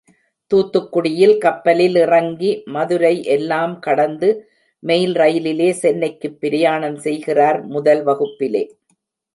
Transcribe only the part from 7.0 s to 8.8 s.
செய்கிறார் முதல் வகுப்பிலே.